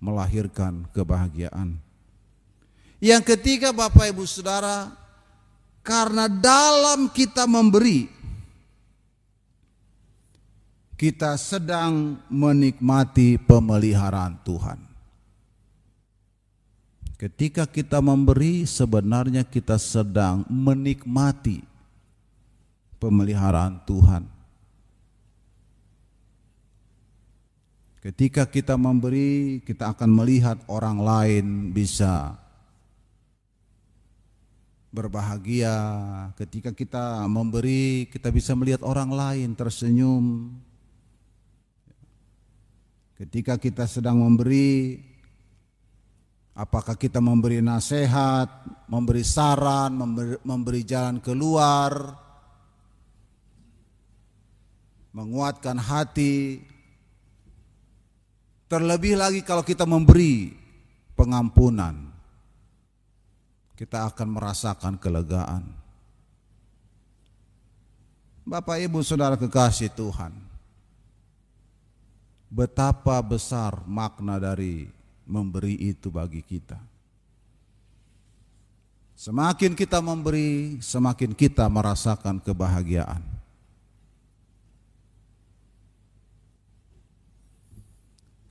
melahirkan 0.00 0.88
kebahagiaan. 0.88 1.76
Yang 2.96 3.36
ketiga, 3.36 3.76
Bapak 3.76 4.08
Ibu, 4.08 4.24
saudara, 4.24 4.88
karena 5.84 6.32
dalam 6.32 7.12
kita 7.12 7.44
memberi, 7.44 8.08
kita 10.96 11.36
sedang 11.36 12.16
menikmati 12.32 13.36
pemeliharaan 13.36 14.40
Tuhan. 14.40 14.80
Ketika 17.16 17.64
kita 17.64 18.00
memberi, 18.00 18.64
sebenarnya 18.68 19.44
kita 19.44 19.80
sedang 19.80 20.44
menikmati 20.48 21.64
pemeliharaan 23.00 23.80
Tuhan. 23.88 24.24
Ketika 28.04 28.44
kita 28.48 28.76
memberi, 28.76 29.64
kita 29.64 29.96
akan 29.96 30.10
melihat 30.12 30.60
orang 30.68 31.00
lain 31.00 31.46
bisa 31.72 32.36
berbahagia. 34.92 35.76
Ketika 36.36 36.72
kita 36.72 37.24
memberi, 37.28 38.08
kita 38.12 38.28
bisa 38.32 38.52
melihat 38.52 38.84
orang 38.84 39.12
lain 39.12 39.56
tersenyum, 39.56 40.52
Ketika 43.16 43.56
kita 43.56 43.88
sedang 43.88 44.20
memberi, 44.20 45.00
apakah 46.52 47.00
kita 47.00 47.16
memberi 47.20 47.64
nasihat, 47.64 48.48
memberi 48.92 49.24
saran, 49.24 49.96
memberi, 49.96 50.36
memberi 50.44 50.80
jalan 50.84 51.20
keluar, 51.24 51.96
menguatkan 55.16 55.80
hati. 55.80 56.60
Terlebih 58.68 59.16
lagi 59.16 59.40
kalau 59.40 59.64
kita 59.64 59.88
memberi 59.88 60.52
pengampunan, 61.16 62.12
kita 63.78 64.12
akan 64.12 64.28
merasakan 64.36 65.00
kelegaan. 65.00 65.64
Bapak, 68.46 68.78
ibu, 68.82 69.00
saudara 69.00 69.38
kekasih 69.38 69.90
Tuhan, 69.94 70.34
betapa 72.46 73.18
besar 73.22 73.82
makna 73.86 74.38
dari 74.38 74.86
memberi 75.26 75.74
itu 75.90 76.08
bagi 76.08 76.40
kita. 76.40 76.78
Semakin 79.16 79.72
kita 79.72 79.98
memberi, 80.04 80.76
semakin 80.78 81.32
kita 81.32 81.64
merasakan 81.72 82.36
kebahagiaan. 82.36 83.24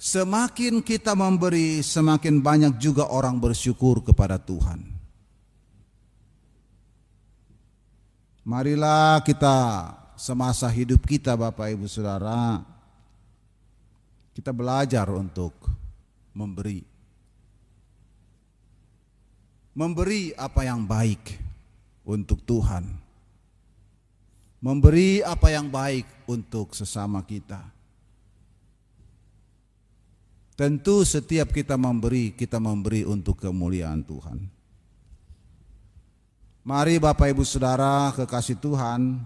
Semakin 0.01 0.85
kita 0.85 1.17
memberi, 1.17 1.81
semakin 1.81 2.37
banyak 2.41 2.73
juga 2.77 3.09
orang 3.09 3.37
bersyukur 3.41 4.05
kepada 4.05 4.37
Tuhan. 4.37 4.81
Marilah 8.45 9.25
kita 9.25 9.57
semasa 10.13 10.69
hidup 10.69 11.01
kita 11.09 11.33
Bapak 11.33 11.73
Ibu 11.73 11.89
Saudara 11.89 12.61
kita 14.35 14.51
belajar 14.51 15.07
untuk 15.15 15.55
memberi. 16.35 16.83
Memberi 19.71 20.35
apa 20.35 20.67
yang 20.67 20.83
baik 20.83 21.39
untuk 22.03 22.43
Tuhan. 22.43 22.83
Memberi 24.59 25.23
apa 25.23 25.47
yang 25.55 25.71
baik 25.71 26.27
untuk 26.27 26.75
sesama 26.75 27.23
kita. 27.23 27.63
Tentu 30.55 31.03
setiap 31.03 31.51
kita 31.51 31.75
memberi, 31.75 32.31
kita 32.31 32.59
memberi 32.59 33.07
untuk 33.07 33.39
kemuliaan 33.39 34.03
Tuhan. 34.03 34.39
Mari 36.65 36.95
Bapak 36.97 37.35
Ibu 37.35 37.43
Saudara 37.43 38.09
kekasih 38.15 38.57
Tuhan, 38.57 39.19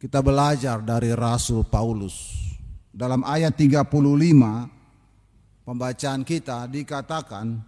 kita 0.00 0.24
belajar 0.24 0.80
dari 0.80 1.12
Rasul 1.12 1.62
Paulus 1.68 2.49
dalam 2.90 3.22
ayat 3.22 3.54
35 3.54 3.86
pembacaan 5.62 6.22
kita 6.26 6.66
dikatakan 6.66 7.62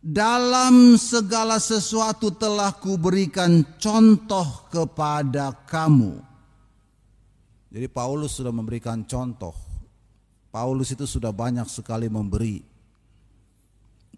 dalam 0.00 0.96
segala 0.96 1.60
sesuatu 1.60 2.32
telah 2.32 2.72
kuberikan 2.72 3.62
contoh 3.76 4.66
kepada 4.72 5.52
kamu. 5.68 6.24
Jadi 7.70 7.86
Paulus 7.86 8.34
sudah 8.34 8.50
memberikan 8.50 9.06
contoh. 9.06 9.54
Paulus 10.50 10.90
itu 10.90 11.06
sudah 11.06 11.30
banyak 11.30 11.68
sekali 11.70 12.10
memberi. 12.10 12.66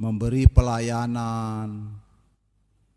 Memberi 0.01 0.49
pelayanan, 0.49 1.93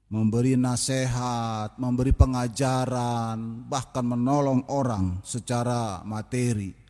memberi 0.09 0.57
nasihat, 0.57 1.77
memberi 1.77 2.13
pengajaran, 2.13 3.65
bahkan 3.69 4.05
menolong 4.05 4.65
orang 4.69 5.19
secara 5.25 6.05
materi. 6.05 6.85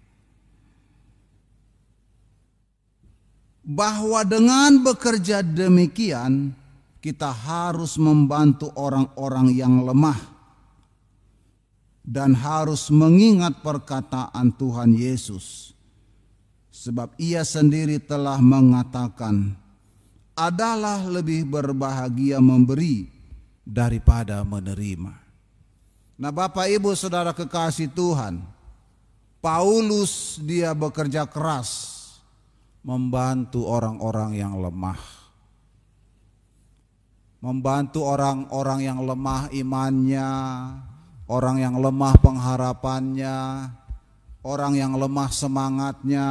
bahwa 3.66 4.22
dengan 4.22 4.78
bekerja 4.86 5.42
demikian 5.42 6.54
kita 7.02 7.34
harus 7.34 7.98
membantu 7.98 8.70
orang-orang 8.78 9.58
yang 9.58 9.82
lemah 9.82 10.22
dan 12.06 12.38
harus 12.38 12.94
mengingat 12.94 13.66
perkataan 13.66 14.54
Tuhan 14.54 14.94
Yesus 14.94 15.74
sebab 16.70 17.18
ia 17.18 17.42
sendiri 17.42 17.98
telah 17.98 18.38
mengatakan 18.38 19.58
adalah 20.36 21.00
lebih 21.08 21.48
berbahagia 21.48 22.44
memberi 22.44 23.08
daripada 23.64 24.44
menerima. 24.44 25.16
Nah, 26.16 26.32
Bapak 26.32 26.68
Ibu 26.68 26.92
Saudara 26.96 27.32
kekasih 27.32 27.92
Tuhan, 27.92 28.44
Paulus 29.40 30.40
dia 30.44 30.76
bekerja 30.76 31.28
keras 31.28 31.96
membantu 32.86 33.66
orang-orang 33.66 34.38
yang 34.38 34.60
lemah. 34.60 35.00
Membantu 37.44 38.06
orang-orang 38.06 38.80
yang 38.86 39.00
lemah 39.04 39.50
imannya, 39.54 40.32
orang 41.30 41.58
yang 41.62 41.76
lemah 41.78 42.14
pengharapannya, 42.22 43.38
orang 44.46 44.74
yang 44.78 44.94
lemah 44.98 45.30
semangatnya, 45.30 46.30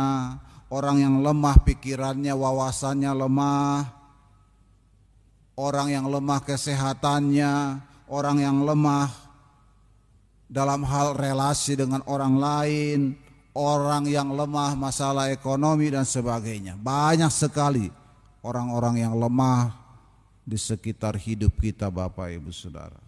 orang 0.75 0.99
yang 0.99 1.23
lemah 1.23 1.63
pikirannya, 1.63 2.35
wawasannya 2.35 3.13
lemah, 3.15 3.95
orang 5.55 5.95
yang 5.95 6.07
lemah 6.11 6.43
kesehatannya, 6.43 7.79
orang 8.11 8.43
yang 8.43 8.59
lemah 8.67 9.07
dalam 10.51 10.83
hal 10.83 11.15
relasi 11.15 11.79
dengan 11.79 12.03
orang 12.11 12.35
lain, 12.35 13.01
orang 13.55 14.11
yang 14.11 14.35
lemah 14.35 14.75
masalah 14.75 15.31
ekonomi 15.31 15.95
dan 15.95 16.03
sebagainya. 16.03 16.75
Banyak 16.75 17.31
sekali 17.31 17.87
orang-orang 18.43 19.07
yang 19.07 19.15
lemah 19.15 19.71
di 20.43 20.59
sekitar 20.59 21.15
hidup 21.15 21.55
kita 21.55 21.87
Bapak 21.87 22.35
Ibu 22.35 22.51
Saudara. 22.51 22.99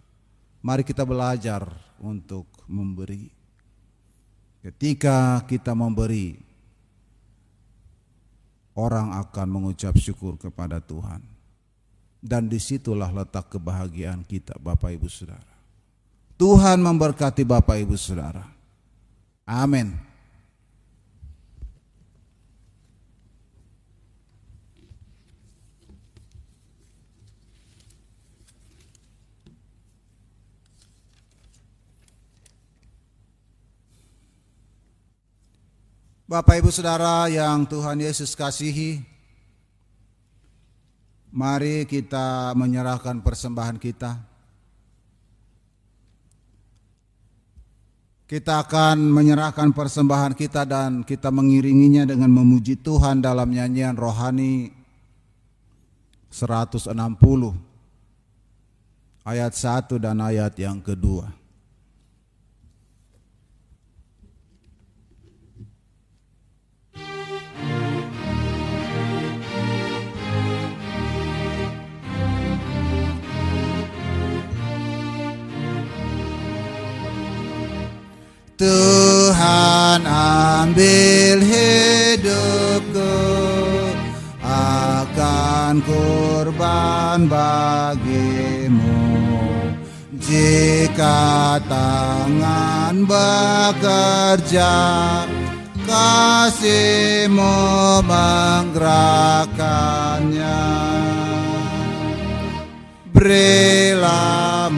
Mari 0.63 0.87
kita 0.87 1.03
belajar 1.03 1.67
untuk 1.99 2.47
memberi. 2.65 3.29
Ketika 4.63 5.45
kita 5.45 5.71
memberi, 5.77 6.46
orang 8.77 9.17
akan 9.17 9.47
mengucap 9.49 9.97
syukur 9.97 10.37
kepada 10.37 10.77
Tuhan. 10.77 11.25
Dan 12.21 12.49
di 12.49 12.61
situlah 12.61 13.09
letak 13.09 13.49
kebahagiaan 13.57 14.21
kita 14.25 14.57
Bapak 14.61 14.93
Ibu 14.93 15.09
Saudara. 15.09 15.53
Tuhan 16.37 16.77
memberkati 16.81 17.41
Bapak 17.41 17.81
Ibu 17.81 17.97
Saudara. 17.97 18.45
Amin. 19.45 20.06
Bapak 36.27 36.59
Ibu 36.59 36.67
Saudara 36.75 37.31
yang 37.31 37.63
Tuhan 37.63 38.03
Yesus 38.03 38.35
kasihi, 38.35 38.99
mari 41.31 41.87
kita 41.87 42.51
menyerahkan 42.51 43.23
persembahan 43.23 43.79
kita. 43.79 44.19
Kita 48.27 48.59
akan 48.59 49.07
menyerahkan 49.07 49.71
persembahan 49.71 50.35
kita 50.35 50.67
dan 50.67 51.07
kita 51.07 51.31
mengiringinya 51.31 52.03
dengan 52.03 52.27
memuji 52.35 52.75
Tuhan 52.75 53.23
dalam 53.23 53.47
nyanyian 53.47 53.95
rohani 53.95 54.67
160 56.27 56.91
ayat 59.23 59.53
1 59.55 59.95
dan 59.95 60.19
ayat 60.19 60.59
yang 60.59 60.83
kedua. 60.83 61.46
Tuhan 78.57 80.01
ambil 80.09 81.45
hidupku 81.45 83.13
akan 84.41 85.77
kurban 85.85 87.29
bagimu. 87.29 88.97
Jika 90.17 91.61
tangan 91.69 93.05
bekerja 93.05 94.73
kasihmu 95.85 97.61
menggerakkannya. 98.09 100.65
Berilah 103.13 104.73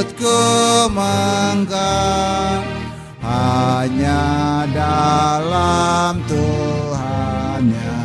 mulutku 0.00 0.40
menggang 0.96 2.64
hanya 3.20 4.64
dalam 4.72 6.24
Tuhannya. 6.24 8.00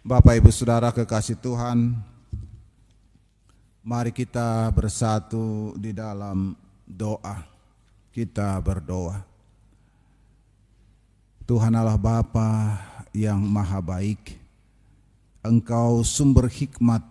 Bapak 0.00 0.40
Ibu 0.40 0.48
Saudara 0.48 0.96
kekasih 0.96 1.36
Tuhan 1.44 1.92
Mari 3.84 4.16
kita 4.16 4.72
bersatu 4.72 5.76
di 5.76 5.92
dalam 5.92 6.56
doa. 6.88 7.44
Kita 8.08 8.56
berdoa. 8.64 9.20
Tuhan 11.44 11.76
Allah 11.76 12.00
Bapa 12.00 12.80
yang 13.12 13.44
maha 13.44 13.84
baik, 13.84 14.40
Engkau 15.44 16.00
sumber 16.00 16.48
hikmat 16.48 17.04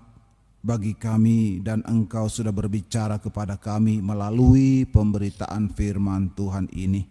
bagi 0.65 0.97
kami 0.97 1.61
dan 1.61 1.85
Engkau 1.85 2.25
sudah 2.25 2.49
berbicara 2.49 3.21
kepada 3.21 3.53
kami 3.53 4.01
melalui 4.01 4.89
pemberitaan 4.89 5.69
firman 5.77 6.33
Tuhan 6.33 6.73
ini. 6.73 7.05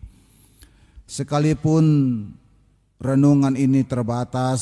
Sekalipun 1.07 1.87
renungan 2.98 3.55
ini 3.55 3.87
terbatas, 3.87 4.59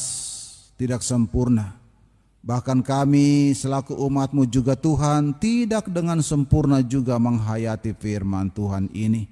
tidak 0.76 1.00
sempurna, 1.00 1.79
Bahkan 2.40 2.80
kami 2.80 3.52
selaku 3.52 3.92
umatmu 3.92 4.48
juga 4.48 4.72
Tuhan 4.72 5.36
tidak 5.36 5.92
dengan 5.92 6.24
sempurna 6.24 6.80
juga 6.80 7.20
menghayati 7.20 7.92
firman 7.92 8.48
Tuhan 8.48 8.88
ini. 8.96 9.28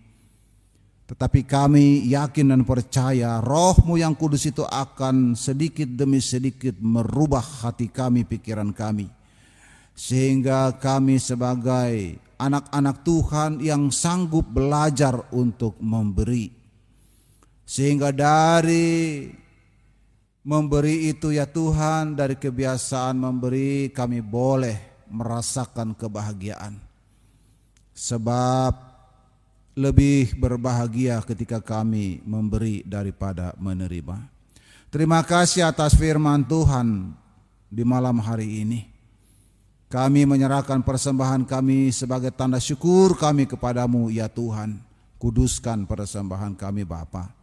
Tetapi 1.08 1.40
kami 1.48 2.04
yakin 2.04 2.52
dan 2.52 2.62
percaya 2.68 3.40
rohmu 3.40 3.96
yang 3.96 4.12
kudus 4.12 4.44
itu 4.44 4.60
akan 4.60 5.32
sedikit 5.32 5.88
demi 5.88 6.20
sedikit 6.20 6.76
merubah 6.76 7.40
hati 7.40 7.88
kami, 7.88 8.28
pikiran 8.28 8.76
kami. 8.76 9.08
Sehingga 9.96 10.76
kami 10.76 11.16
sebagai 11.16 12.20
anak-anak 12.36 13.08
Tuhan 13.08 13.64
yang 13.64 13.88
sanggup 13.88 14.52
belajar 14.52 15.16
untuk 15.32 15.80
memberi. 15.80 16.52
Sehingga 17.64 18.12
dari 18.12 19.24
memberi 20.48 21.12
itu 21.12 21.28
ya 21.28 21.44
Tuhan 21.44 22.16
dari 22.16 22.32
kebiasaan 22.32 23.20
memberi 23.20 23.92
kami 23.92 24.24
boleh 24.24 25.04
merasakan 25.12 25.92
kebahagiaan. 25.92 26.80
Sebab 27.92 28.72
lebih 29.76 30.40
berbahagia 30.40 31.20
ketika 31.20 31.60
kami 31.60 32.24
memberi 32.24 32.80
daripada 32.80 33.52
menerima. 33.60 34.24
Terima 34.88 35.20
kasih 35.20 35.68
atas 35.68 35.92
firman 35.92 36.40
Tuhan 36.48 37.12
di 37.68 37.84
malam 37.84 38.16
hari 38.16 38.64
ini. 38.64 38.88
Kami 39.92 40.24
menyerahkan 40.24 40.80
persembahan 40.80 41.44
kami 41.44 41.92
sebagai 41.92 42.32
tanda 42.32 42.56
syukur 42.56 43.12
kami 43.20 43.44
kepadamu 43.44 44.08
ya 44.08 44.32
Tuhan. 44.32 44.80
Kuduskan 45.20 45.84
persembahan 45.84 46.56
kami 46.56 46.88
Bapa. 46.88 47.37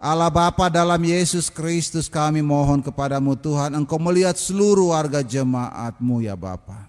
Allah 0.00 0.32
Bapa 0.32 0.72
dalam 0.72 0.96
Yesus 0.96 1.52
Kristus 1.52 2.08
kami 2.08 2.40
mohon 2.40 2.80
kepadamu 2.80 3.36
Tuhan 3.36 3.76
Engkau 3.76 4.00
melihat 4.00 4.32
seluruh 4.32 4.96
warga 4.96 5.20
jemaatmu 5.20 6.24
ya 6.24 6.32
Bapa. 6.32 6.88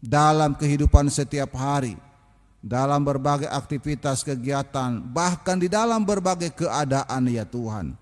Dalam 0.00 0.56
kehidupan 0.56 1.12
setiap 1.12 1.52
hari, 1.52 2.00
dalam 2.64 3.04
berbagai 3.04 3.44
aktivitas 3.44 4.24
kegiatan, 4.24 5.04
bahkan 5.04 5.60
di 5.60 5.68
dalam 5.68 6.00
berbagai 6.00 6.56
keadaan 6.56 7.28
ya 7.28 7.44
Tuhan. 7.44 7.92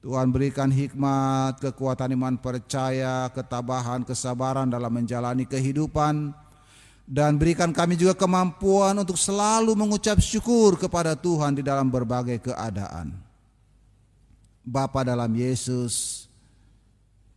Tuhan 0.00 0.32
berikan 0.32 0.72
hikmat, 0.72 1.60
kekuatan 1.60 2.16
iman 2.16 2.40
percaya, 2.40 3.28
ketabahan, 3.36 4.00
kesabaran 4.08 4.72
dalam 4.72 4.88
menjalani 4.88 5.44
kehidupan 5.44 6.32
dan 7.04 7.36
berikan 7.36 7.68
kami 7.68 8.00
juga 8.00 8.16
kemampuan 8.16 8.96
untuk 8.96 9.20
selalu 9.20 9.76
mengucap 9.76 10.16
syukur 10.24 10.80
kepada 10.80 11.12
Tuhan 11.12 11.60
di 11.60 11.62
dalam 11.62 11.92
berbagai 11.92 12.40
keadaan. 12.40 13.25
Bapa 14.66 15.06
dalam 15.06 15.30
Yesus, 15.30 16.26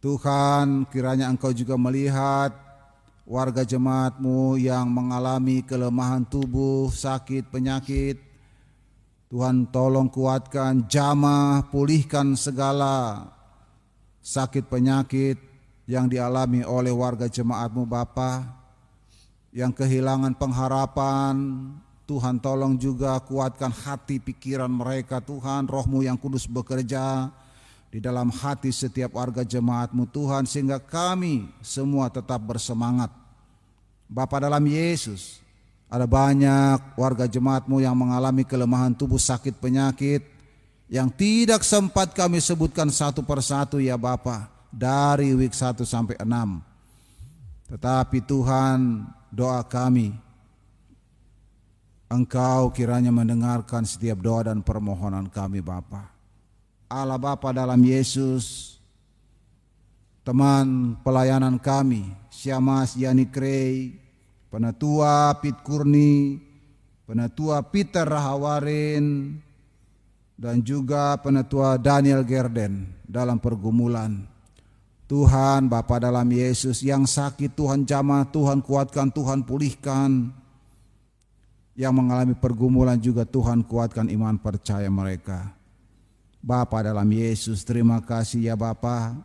Tuhan 0.01 0.89
kiranya 0.89 1.29
Engkau 1.29 1.53
juga 1.53 1.77
melihat 1.77 2.49
warga 3.21 3.61
jemaatmu 3.61 4.57
yang 4.57 4.89
mengalami 4.89 5.61
kelemahan 5.61 6.25
tubuh, 6.25 6.89
sakit, 6.89 7.53
penyakit, 7.53 8.17
Tuhan 9.29 9.69
tolong 9.69 10.09
kuatkan, 10.09 10.89
jamah, 10.89 11.69
pulihkan 11.69 12.33
segala 12.33 13.29
sakit 14.25 14.65
penyakit 14.65 15.37
yang 15.85 16.09
dialami 16.09 16.65
oleh 16.65 16.89
warga 16.89 17.29
jemaatmu 17.29 17.85
Bapa. 17.85 18.57
Yang 19.53 19.85
kehilangan 19.85 20.33
pengharapan 20.33 21.33
Tuhan 22.10 22.41
tolong 22.41 22.74
juga 22.74 23.22
kuatkan 23.22 23.69
hati 23.69 24.17
pikiran 24.17 24.65
mereka 24.65 25.22
Tuhan 25.22 25.69
rohmu 25.69 26.02
yang 26.02 26.17
kudus 26.17 26.50
bekerja 26.50 27.30
di 27.93 28.02
dalam 28.02 28.34
hati 28.34 28.74
setiap 28.74 29.13
warga 29.13 29.45
jemaatmu 29.45 30.10
Tuhan 30.10 30.50
sehingga 30.50 30.82
kami 30.82 31.54
semua 31.62 32.10
tetap 32.10 32.41
bersemangat 32.41 33.13
Bapa 34.10 34.41
dalam 34.41 34.65
Yesus 34.65 35.38
ada 35.86 36.10
banyak 36.10 36.98
warga 36.98 37.30
jemaatmu 37.30 37.78
yang 37.78 37.93
mengalami 37.93 38.41
kelemahan 38.41 38.98
tubuh 38.98 39.22
sakit 39.22 39.62
penyakit 39.62 40.26
yang 40.89 41.13
tidak 41.13 41.62
sempat 41.62 42.17
kami 42.17 42.41
sebutkan 42.41 42.89
satu 42.89 43.22
persatu 43.22 43.78
ya 43.78 43.93
Bapa 44.02 44.50
dari 44.74 45.38
week 45.38 45.54
1 45.54 45.86
sampai 45.86 46.17
6. 46.17 47.69
Tetapi 47.69 48.17
Tuhan 48.26 49.06
doa 49.30 49.62
kami 49.62 50.28
Engkau 52.10 52.74
kiranya 52.74 53.13
mendengarkan 53.13 53.86
setiap 53.86 54.17
doa 54.19 54.50
dan 54.50 54.65
permohonan 54.65 55.30
kami 55.30 55.62
Bapa. 55.62 56.10
Allah 56.89 57.22
Bapa 57.22 57.54
dalam 57.54 57.78
Yesus 57.86 58.76
teman 60.26 60.98
pelayanan 61.06 61.62
kami 61.62 62.10
Syamas 62.34 62.98
Yani 62.98 63.30
Krei 63.30 63.93
Penatua 64.50 65.38
Pit 65.38 65.62
Kurni, 65.62 66.41
Penatua 67.06 67.62
Peter 67.69 68.02
Rahawarin, 68.02 69.38
dan 70.34 70.65
juga 70.65 71.13
Penatua 71.22 71.78
Daniel 71.78 72.26
Gerden 72.26 72.89
dalam 73.06 73.38
pergumulan. 73.38 74.26
Tuhan 75.06 75.69
Bapa 75.69 76.02
dalam 76.02 76.26
Yesus 76.34 76.82
yang 76.82 77.06
sakit 77.06 77.54
Tuhan 77.54 77.86
jamah, 77.86 78.26
Tuhan 78.34 78.65
kuatkan, 78.65 79.13
Tuhan 79.13 79.45
pulihkan. 79.45 80.34
Yang 81.79 81.93
mengalami 81.95 82.35
pergumulan 82.35 82.99
juga 82.99 83.23
Tuhan 83.23 83.63
kuatkan 83.63 84.11
iman 84.11 84.35
percaya 84.35 84.91
mereka. 84.91 85.55
Bapa 86.43 86.83
dalam 86.83 87.07
Yesus 87.07 87.63
terima 87.63 88.03
kasih 88.03 88.51
ya 88.51 88.55
Bapa 88.59 89.15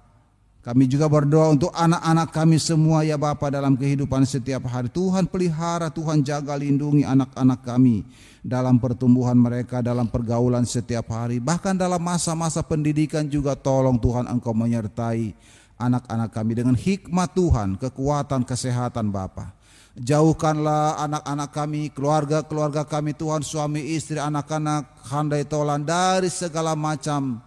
kami 0.64 0.88
juga 0.88 1.04
berdoa 1.12 1.52
untuk 1.52 1.68
anak-anak 1.76 2.32
kami 2.32 2.56
semua 2.56 3.04
ya 3.04 3.20
Bapa 3.20 3.52
dalam 3.52 3.76
kehidupan 3.76 4.24
setiap 4.24 4.64
hari. 4.64 4.88
Tuhan 4.88 5.28
pelihara, 5.28 5.92
Tuhan 5.92 6.24
jaga 6.24 6.56
lindungi 6.56 7.04
anak-anak 7.04 7.60
kami 7.60 8.00
dalam 8.40 8.80
pertumbuhan 8.80 9.36
mereka, 9.36 9.84
dalam 9.84 10.08
pergaulan 10.08 10.64
setiap 10.64 11.12
hari. 11.12 11.36
Bahkan 11.36 11.76
dalam 11.76 12.00
masa-masa 12.00 12.64
pendidikan 12.64 13.28
juga 13.28 13.52
tolong 13.52 14.00
Tuhan 14.00 14.24
Engkau 14.24 14.56
menyertai 14.56 15.36
anak-anak 15.76 16.32
kami 16.32 16.52
dengan 16.56 16.76
hikmat 16.80 17.36
Tuhan, 17.36 17.76
kekuatan, 17.76 18.40
kesehatan 18.48 19.12
Bapa. 19.12 19.52
Jauhkanlah 19.94 20.98
anak-anak 21.07 21.50
kami, 21.54 21.83
keluarga-keluarga 21.94 22.83
kami 22.83 23.14
Tuhan, 23.14 23.46
suami, 23.46 23.94
istri, 23.94 24.18
anak-anak, 24.18 25.07
handai 25.07 25.46
tolan 25.46 25.87
dari 25.87 26.26
segala 26.26 26.74
macam 26.74 27.38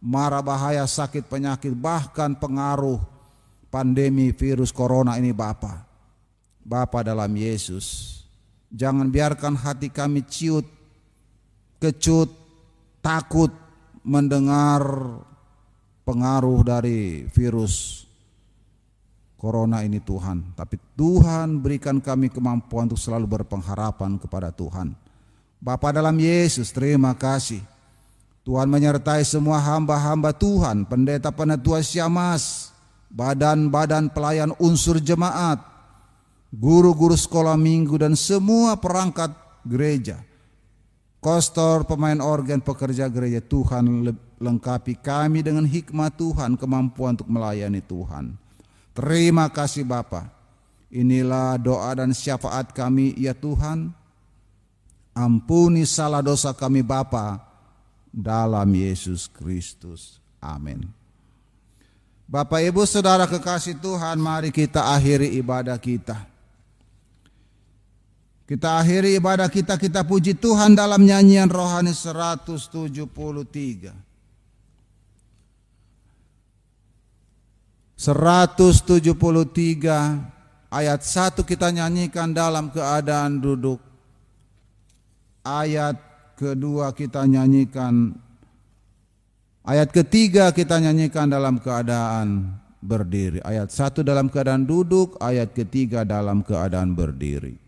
mara 0.00 0.40
bahaya 0.40 0.88
sakit 0.88 1.28
penyakit 1.28 1.76
bahkan 1.76 2.32
pengaruh 2.32 2.96
pandemi 3.68 4.32
virus 4.32 4.72
corona 4.72 5.20
ini 5.20 5.36
Bapa. 5.36 5.84
Bapa 6.64 7.04
dalam 7.04 7.28
Yesus. 7.36 8.18
Jangan 8.72 9.12
biarkan 9.12 9.52
hati 9.52 9.92
kami 9.92 10.24
ciut, 10.24 10.64
kecut, 11.76 12.32
takut 13.04 13.52
mendengar 14.00 14.80
pengaruh 16.08 16.64
dari 16.64 17.28
virus 17.28 18.06
corona 19.42 19.82
ini 19.82 19.98
Tuhan. 19.98 20.54
Tapi 20.54 20.78
Tuhan 20.94 21.58
berikan 21.58 21.98
kami 21.98 22.30
kemampuan 22.30 22.86
untuk 22.86 23.02
selalu 23.02 23.26
berpengharapan 23.26 24.14
kepada 24.22 24.54
Tuhan. 24.54 24.94
Bapa 25.58 25.90
dalam 25.90 26.14
Yesus, 26.14 26.70
terima 26.70 27.10
kasih. 27.18 27.58
Tuhan 28.46 28.70
menyertai 28.70 29.26
semua 29.26 29.58
hamba-hamba 29.58 30.30
Tuhan, 30.30 30.86
pendeta 30.86 31.34
penetua 31.34 31.82
syamas, 31.82 32.70
badan-badan 33.10 34.10
pelayan 34.10 34.50
unsur 34.58 34.98
jemaat, 34.98 35.62
guru-guru 36.50 37.14
sekolah 37.14 37.54
minggu 37.54 37.98
dan 37.98 38.18
semua 38.18 38.74
perangkat 38.78 39.30
gereja. 39.62 40.18
Kostor, 41.22 41.86
pemain 41.86 42.18
organ, 42.18 42.58
pekerja 42.58 43.06
gereja 43.06 43.38
Tuhan 43.38 44.10
lengkapi 44.42 44.98
kami 44.98 45.46
dengan 45.46 45.62
hikmat 45.62 46.18
Tuhan, 46.18 46.58
kemampuan 46.58 47.14
untuk 47.14 47.30
melayani 47.30 47.78
Tuhan. 47.78 48.34
Terima 48.92 49.48
kasih 49.48 49.88
Bapa. 49.88 50.28
Inilah 50.92 51.56
doa 51.56 51.88
dan 51.96 52.12
syafaat 52.12 52.76
kami 52.76 53.16
ya 53.16 53.32
Tuhan. 53.32 53.88
Ampuni 55.12 55.88
salah 55.88 56.20
dosa 56.20 56.52
kami 56.52 56.84
Bapa 56.84 57.40
dalam 58.12 58.68
Yesus 58.72 59.28
Kristus. 59.28 60.20
Amin. 60.40 60.88
Bapak 62.28 62.64
Ibu 62.64 62.84
Saudara 62.88 63.28
kekasih 63.28 63.76
Tuhan, 63.80 64.16
mari 64.16 64.48
kita 64.48 64.92
akhiri 64.92 65.36
ibadah 65.36 65.76
kita. 65.76 66.16
Kita 68.48 68.80
akhiri 68.80 69.16
ibadah 69.16 69.48
kita, 69.48 69.80
kita 69.80 70.04
puji 70.04 70.36
Tuhan 70.36 70.76
dalam 70.76 71.04
nyanyian 71.04 71.48
rohani 71.48 71.96
173. 71.96 74.11
173 78.02 79.14
ayat 80.74 81.00
1 81.06 81.38
kita 81.46 81.70
nyanyikan 81.70 82.34
dalam 82.34 82.74
keadaan 82.74 83.38
duduk. 83.38 83.78
Ayat 85.46 85.94
kedua 86.34 86.90
kita 86.90 87.22
nyanyikan 87.30 88.18
ayat 89.62 89.94
ketiga 89.94 90.50
kita 90.50 90.82
nyanyikan 90.82 91.30
dalam 91.30 91.62
keadaan 91.62 92.58
berdiri 92.82 93.38
ayat 93.46 93.70
satu 93.70 94.02
dalam 94.02 94.26
keadaan 94.26 94.66
duduk 94.66 95.14
ayat 95.22 95.54
ketiga 95.54 96.02
dalam 96.02 96.42
keadaan 96.42 96.98
berdiri 96.98 97.61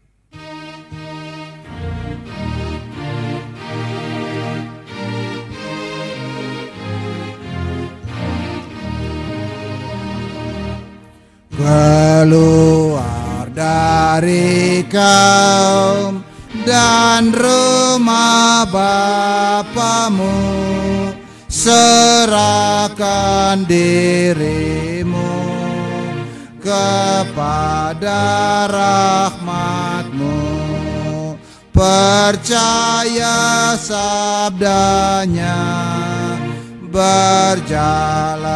keluar 11.58 13.46
dari 13.54 14.82
kaum 14.90 16.22
dan 16.66 17.30
rumah 17.30 18.66
Bapamu. 18.66 20.34
Serahkan 21.64 22.92
dirimu 23.64 25.32
kepada 26.60 28.20
rahmatmu. 28.68 30.36
Percaya 31.74 33.34
sabdanya 33.74 35.58
berjalan 36.94 38.46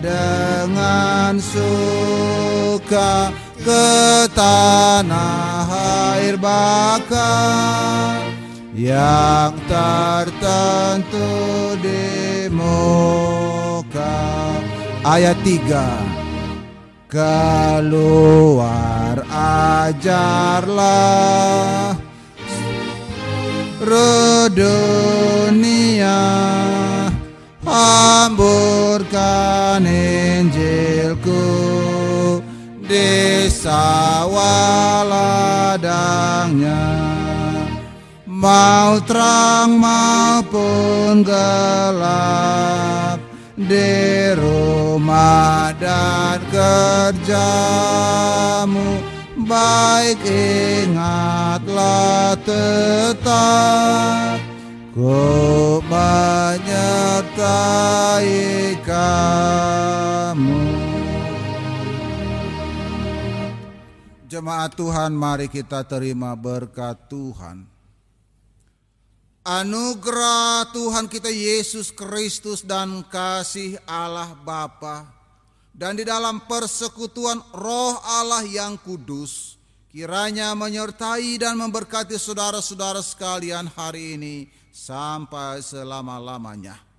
dengan 0.00 1.36
suka 1.36 3.28
ke 3.60 4.24
tanah 4.32 5.68
air 6.16 6.40
bakar 6.40 8.24
yang 8.72 9.52
tertentu 9.68 11.28
di 11.84 12.48
muka. 12.48 14.32
Ayat 15.04 15.36
3 15.44 16.24
keluar 17.12 18.64
ajarlah 19.84 21.04
dunia 24.54 26.20
hamburkan 27.74 29.82
Injilku 29.82 31.42
di 32.86 33.50
sawah 33.50 35.02
ladangnya 35.02 36.86
mau 38.30 39.02
terang 39.02 39.82
maupun 39.82 41.26
gelap 41.26 43.18
di 43.58 44.30
rumah 44.38 45.74
dan 45.82 46.38
kerjamu 46.54 47.34
baik 49.48 50.20
ingatlah 50.86 52.38
tetap. 52.46 54.38
Ku 54.94 55.82
menyertai 57.34 58.78
kamu. 58.86 60.62
Jemaat 64.30 64.78
Tuhan 64.78 65.10
mari 65.14 65.50
kita 65.50 65.82
terima 65.82 66.38
berkat 66.38 67.10
Tuhan. 67.10 67.66
Anugerah 69.42 70.70
Tuhan 70.72 71.10
kita 71.10 71.28
Yesus 71.28 71.90
Kristus 71.90 72.62
dan 72.62 73.02
kasih 73.10 73.82
Allah 73.82 74.30
Bapa. 74.38 75.10
Dan 75.74 75.98
di 75.98 76.06
dalam 76.06 76.38
persekutuan 76.46 77.42
Roh 77.50 77.98
Allah 77.98 78.46
yang 78.46 78.78
kudus 78.78 79.58
kiranya 79.90 80.54
menyertai 80.54 81.34
dan 81.34 81.58
memberkati 81.58 82.14
saudara-saudara 82.14 83.02
sekalian 83.02 83.66
hari 83.74 84.14
ini 84.14 84.46
sampai 84.70 85.58
selama-lamanya. 85.66 86.93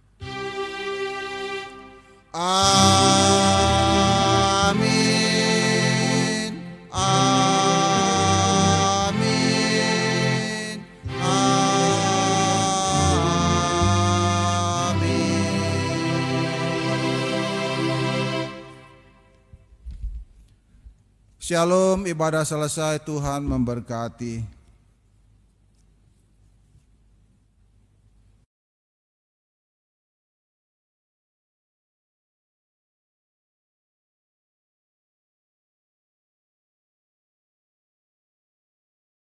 Shalom, 21.46 22.04
ibadah 22.04 22.44
selesai. 22.44 23.00
Tuhan 23.00 23.48
memberkati. 23.48 24.55